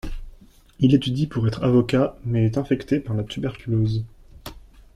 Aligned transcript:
Il 0.79 0.95
étudie 0.95 1.27
pour 1.27 1.47
être 1.47 1.61
avocat, 1.63 2.17
mais 2.25 2.43
est 2.43 2.57
infecté 2.57 2.99
par 2.99 3.15
la 3.15 3.23
tuberculose. 3.23 4.03